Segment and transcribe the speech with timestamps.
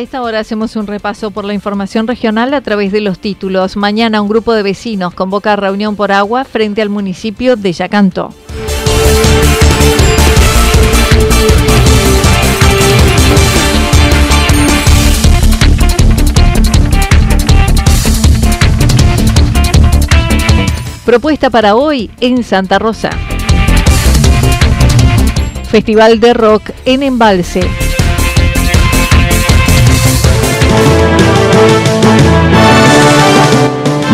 [0.00, 3.76] A esta hora hacemos un repaso por la información regional a través de los títulos.
[3.76, 8.32] Mañana un grupo de vecinos convoca reunión por agua frente al municipio de Yacanto.
[21.04, 23.10] Propuesta para hoy en Santa Rosa.
[25.70, 27.89] Festival de Rock en Embalse.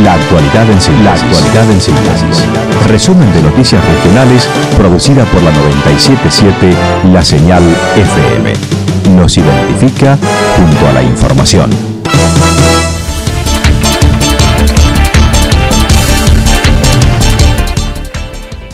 [0.02, 0.80] La actualidad en
[1.80, 2.44] síntesis.
[2.86, 6.75] Resumen de noticias regionales producida por la 977
[7.12, 7.62] La Señal
[7.97, 8.52] FM.
[9.17, 10.19] Nos identifica
[10.56, 11.70] junto a la información.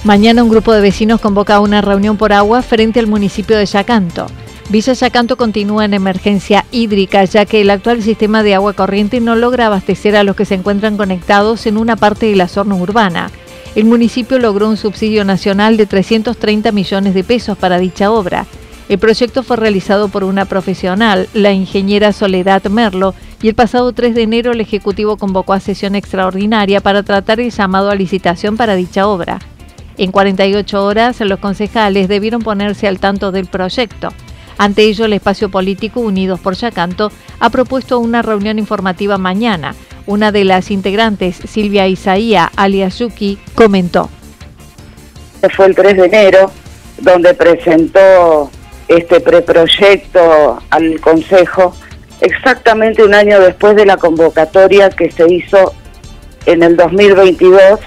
[0.02, 4.26] Mañana un grupo de vecinos convoca una reunión por agua frente al municipio de Yacanto.
[4.72, 9.36] Villa Yacanto continúa en emergencia hídrica, ya que el actual sistema de agua corriente no
[9.36, 13.30] logra abastecer a los que se encuentran conectados en una parte de la zona urbana.
[13.74, 18.46] El municipio logró un subsidio nacional de 330 millones de pesos para dicha obra.
[18.88, 24.14] El proyecto fue realizado por una profesional, la ingeniera Soledad Merlo, y el pasado 3
[24.14, 28.74] de enero el Ejecutivo convocó a sesión extraordinaria para tratar el llamado a licitación para
[28.74, 29.38] dicha obra.
[29.98, 34.08] En 48 horas, los concejales debieron ponerse al tanto del proyecto.
[34.58, 39.74] Ante ello, el espacio político Unidos por Yacanto ha propuesto una reunión informativa mañana.
[40.06, 44.08] Una de las integrantes, Silvia Isaía Aliasuki, comentó.
[45.54, 46.50] Fue el 3 de enero
[46.98, 48.50] donde presentó
[48.88, 51.74] este preproyecto al Consejo,
[52.20, 55.74] exactamente un año después de la convocatoria que se hizo
[56.46, 57.80] en el 2022,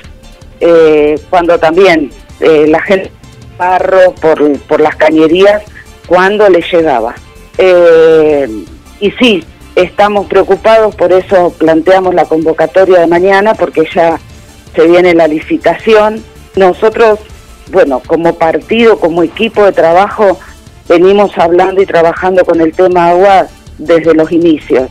[0.59, 3.11] eh, cuando también eh, la gente
[3.57, 5.63] barro por, por las cañerías
[6.07, 7.15] cuando le llegaba.
[7.57, 8.47] Eh,
[8.99, 9.43] y sí,
[9.75, 14.19] estamos preocupados, por eso planteamos la convocatoria de mañana, porque ya
[14.75, 16.23] se viene la licitación.
[16.55, 17.19] Nosotros,
[17.71, 20.39] bueno, como partido, como equipo de trabajo,
[20.87, 24.89] venimos hablando y trabajando con el tema agua desde los inicios.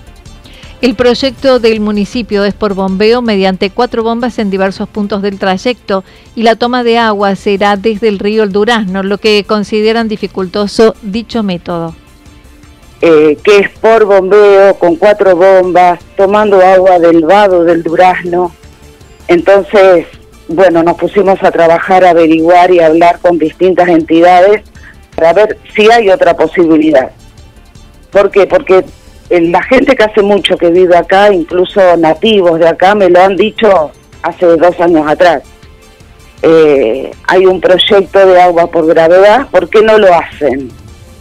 [0.84, 6.04] El proyecto del municipio es por bombeo mediante cuatro bombas en diversos puntos del trayecto
[6.36, 10.94] y la toma de agua será desde el río El Durazno, lo que consideran dificultoso
[11.00, 11.94] dicho método.
[13.00, 18.52] Eh, que es por bombeo, con cuatro bombas, tomando agua del vado del Durazno.
[19.26, 20.04] Entonces,
[20.48, 24.62] bueno, nos pusimos a trabajar, a averiguar y hablar con distintas entidades
[25.16, 27.10] para ver si hay otra posibilidad.
[28.10, 28.46] ¿Por qué?
[28.46, 28.84] Porque
[29.40, 33.36] la gente que hace mucho que vive acá, incluso nativos de acá, me lo han
[33.36, 33.90] dicho
[34.22, 35.42] hace dos años atrás.
[36.42, 40.70] Eh, hay un proyecto de agua por gravedad, ¿por qué no lo hacen?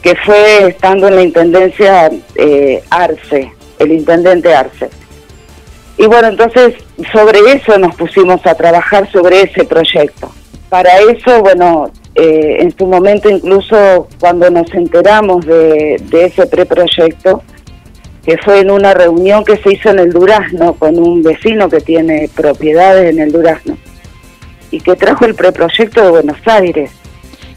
[0.01, 4.89] Que fue estando en la intendencia eh, Arce, el intendente Arce.
[5.97, 6.73] Y bueno, entonces
[7.13, 10.29] sobre eso nos pusimos a trabajar sobre ese proyecto.
[10.69, 17.43] Para eso, bueno, eh, en su momento incluso cuando nos enteramos de, de ese preproyecto,
[18.25, 21.81] que fue en una reunión que se hizo en el Durazno con un vecino que
[21.81, 23.77] tiene propiedades en el Durazno
[24.71, 26.91] y que trajo el preproyecto de Buenos Aires.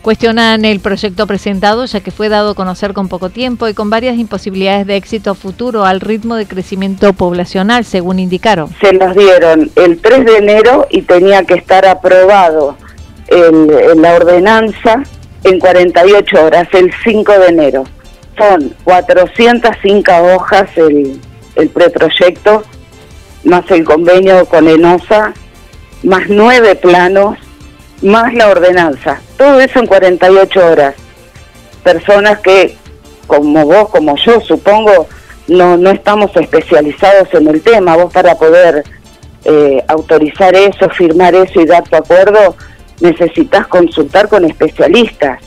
[0.02, 3.90] Cuestionan el proyecto presentado ya que fue dado a conocer con poco tiempo y con
[3.90, 8.68] varias imposibilidades de éxito futuro al ritmo de crecimiento poblacional, según indicaron.
[8.80, 12.76] Se nos dieron el 3 de enero y tenía que estar aprobado
[13.28, 15.02] en la ordenanza
[15.42, 17.84] en 48 horas, el 5 de enero
[18.36, 21.20] son 405 hojas el,
[21.56, 22.62] el preproyecto
[23.46, 25.32] más el convenio con ENOSA,
[26.02, 27.38] más nueve planos,
[28.02, 29.20] más la ordenanza.
[29.38, 30.94] Todo eso en 48 horas.
[31.82, 32.76] Personas que,
[33.26, 35.06] como vos, como yo, supongo,
[35.46, 37.96] no, no estamos especializados en el tema.
[37.96, 38.82] Vos para poder
[39.44, 42.56] eh, autorizar eso, firmar eso y dar tu acuerdo,
[43.00, 45.40] necesitas consultar con especialistas.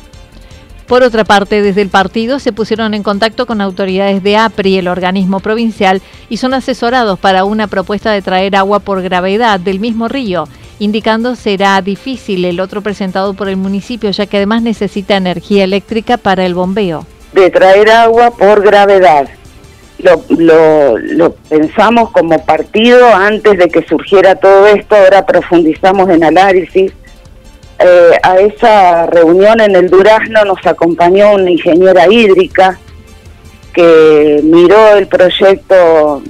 [0.89, 4.87] Por otra parte, desde el partido se pusieron en contacto con autoridades de APRI, el
[4.87, 10.07] organismo provincial, y son asesorados para una propuesta de traer agua por gravedad del mismo
[10.07, 10.45] río,
[10.79, 16.17] indicando será difícil el otro presentado por el municipio, ya que además necesita energía eléctrica
[16.17, 17.05] para el bombeo.
[17.33, 19.29] De traer agua por gravedad.
[19.99, 26.93] Lo, lo, pensamos como partido antes de que surgiera todo esto, ahora profundizamos en análisis
[27.79, 32.77] eh, a esa reunión en el Durazno nos acompañó una ingeniera hídrica
[33.73, 36.21] que miró el proyecto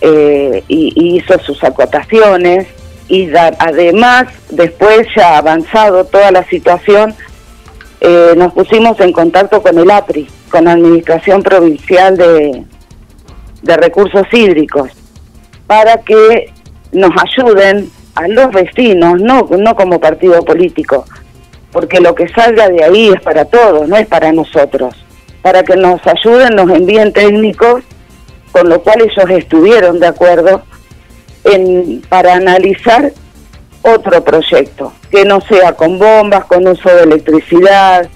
[0.00, 2.68] eh, y, hizo sus acotaciones.
[3.08, 7.14] Y además después ya avanzado toda la situación
[8.00, 12.64] eh, nos pusimos en contacto con el APRI, con la Administración Provincial de,
[13.62, 14.90] de Recursos Hídricos,
[15.66, 16.52] para que
[16.92, 21.04] nos ayuden a los vecinos, no, no como partido político,
[21.72, 24.94] porque lo que salga de ahí es para todos, no es para nosotros,
[25.42, 27.82] para que nos ayuden, nos envíen técnicos,
[28.52, 30.62] con lo cual ellos estuvieron de acuerdo
[31.44, 33.12] en, para analizar
[33.82, 38.08] otro proyecto, que no sea con bombas, con uso de electricidad,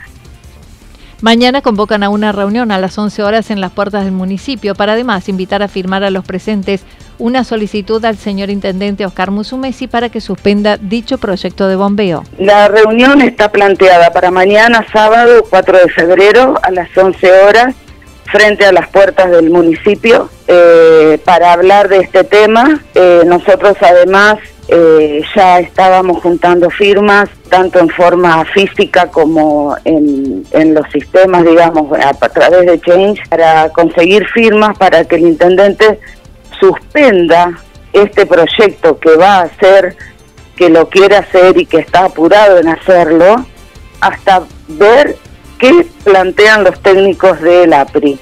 [1.20, 4.92] Mañana convocan a una reunión a las 11 horas en las puertas del municipio para
[4.92, 6.84] además invitar a firmar a los presentes
[7.18, 12.24] una solicitud al señor intendente Oscar Musumesi para que suspenda dicho proyecto de bombeo.
[12.38, 17.74] La reunión está planteada para mañana sábado 4 de febrero a las 11 horas
[18.30, 22.82] frente a las puertas del municipio eh, para hablar de este tema.
[22.94, 24.38] Eh, nosotros además
[24.68, 32.12] eh, ya estábamos juntando firmas, tanto en forma física como en, los sistemas, digamos, a,
[32.28, 35.98] través de Change, para conseguir firmas para que el intendente
[36.60, 37.58] suspenda
[37.92, 39.96] este proyecto que va a hacer,
[40.56, 43.46] que lo quiere hacer y que está apurado en hacerlo,
[44.00, 45.16] hasta ver
[45.58, 48.18] qué plantean los técnicos del APRI.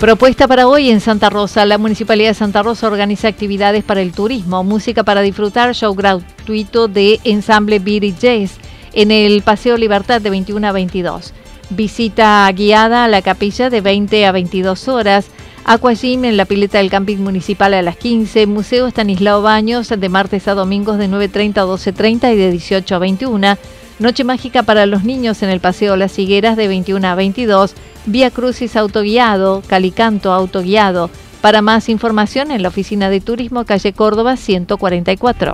[0.00, 1.66] Propuesta para hoy en Santa Rosa.
[1.66, 6.86] La Municipalidad de Santa Rosa organiza actividades para el turismo, música para disfrutar, show gratuito
[6.86, 8.58] de ensamble Beat Jazz
[8.92, 11.34] en el Paseo Libertad de 21 a 22.
[11.70, 15.26] Visita guiada a la capilla de 20 a 22 horas.
[15.64, 18.46] Aquagym en la pileta del camping municipal a las 15.
[18.46, 22.98] Museo Estanislao Baños de martes a domingos de 9.30 a 12.30 y de 18 a
[22.98, 23.58] 21.
[23.98, 27.74] Noche mágica para los niños en el Paseo Las Higueras de 21 a 22.
[28.06, 31.10] Vía Crucis autoguiado, Calicanto autoguiado.
[31.42, 35.52] Para más información en la Oficina de Turismo, calle Córdoba 144.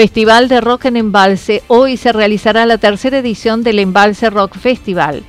[0.00, 1.62] Festival de Rock en Embalse.
[1.68, 5.24] Hoy se realizará la tercera edición del Embalse Rock Festival.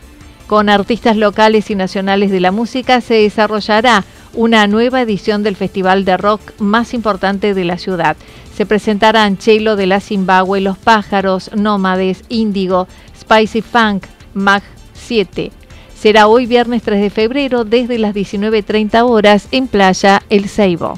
[0.48, 6.06] Con artistas locales y nacionales de la música se desarrollará una nueva edición del festival
[6.06, 8.16] de rock más importante de la ciudad.
[8.56, 12.88] Se presentarán Chelo de la Zimbabue, Los Pájaros, Nómades, Índigo,
[13.20, 15.52] Spicy Funk, Mag 7.
[15.94, 20.98] Será hoy viernes 3 de febrero desde las 19.30 horas en Playa El Ceibo.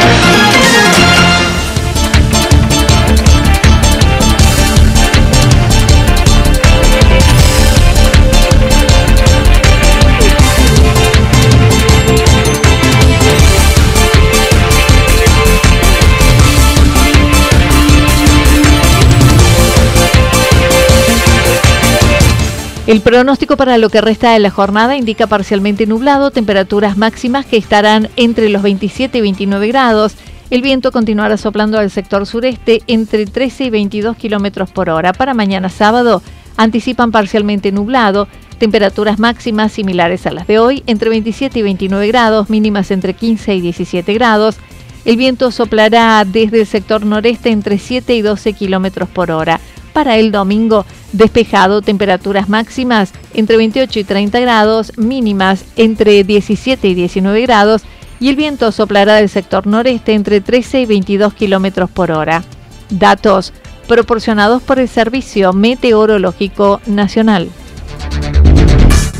[22.87, 27.57] El pronóstico para lo que resta de la jornada indica parcialmente nublado, temperaturas máximas que
[27.57, 30.15] estarán entre los 27 y 29 grados.
[30.49, 35.13] El viento continuará soplando al sector sureste entre 13 y 22 kilómetros por hora.
[35.13, 36.23] Para mañana sábado
[36.57, 42.49] anticipan parcialmente nublado, temperaturas máximas similares a las de hoy, entre 27 y 29 grados,
[42.49, 44.57] mínimas entre 15 y 17 grados.
[45.05, 49.59] El viento soplará desde el sector noreste entre 7 y 12 kilómetros por hora.
[49.93, 56.93] Para el domingo, despejado, temperaturas máximas entre 28 y 30 grados, mínimas entre 17 y
[56.93, 57.83] 19 grados
[58.19, 62.43] y el viento soplará del sector noreste entre 13 y 22 kilómetros por hora.
[62.89, 63.51] Datos
[63.87, 67.49] proporcionados por el Servicio Meteorológico Nacional.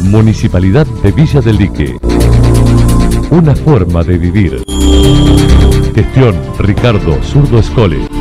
[0.04, 1.96] Municipalidad de Villa del Lique.
[3.32, 4.64] Una forma de vivir.
[5.96, 8.21] Gestión Ricardo Zurdo Escole.